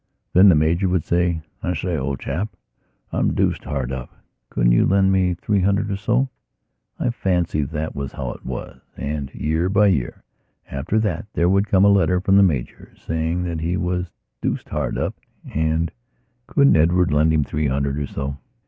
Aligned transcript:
Then 0.33 0.49
the 0.49 0.55
Major 0.55 0.89
would 0.89 1.03
say: 1.05 1.43
"I 1.61 1.75
say, 1.75 1.95
old 1.95 2.19
chap, 2.21 2.55
I'm 3.11 3.35
deuced 3.35 3.65
hard 3.65 3.91
up. 3.91 4.09
Couldn't 4.49 4.71
you 4.71 4.83
lend 4.87 5.11
me 5.11 5.35
three 5.35 5.61
hundred 5.61 5.91
or 5.91 5.95
so?" 5.95 6.27
I 6.99 7.11
fancy 7.11 7.61
that 7.61 7.93
was 7.95 8.13
how 8.13 8.31
it 8.31 8.43
was. 8.43 8.79
And, 8.97 9.31
year 9.35 9.69
by 9.69 9.85
year, 9.89 10.23
after 10.67 10.97
that 11.01 11.27
there 11.33 11.49
would 11.49 11.67
come 11.67 11.85
a 11.85 11.87
letter 11.87 12.19
from 12.19 12.35
the 12.35 12.41
Major, 12.41 12.93
saying 12.95 13.43
that 13.43 13.59
he 13.61 13.77
was 13.77 14.09
deuced 14.41 14.69
hard 14.69 14.97
up 14.97 15.13
and 15.53 15.91
couldn't 16.47 16.77
Edward 16.77 17.11
lend 17.11 17.31
him 17.31 17.43
three 17.43 17.67
hundred 17.67 17.99
or 17.99 18.07
so? 18.07 18.37